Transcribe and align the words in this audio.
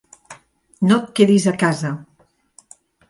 No 0.87 0.97
et 0.97 1.11
quedis 1.19 1.45
a 1.51 1.53
casa! 1.65 1.93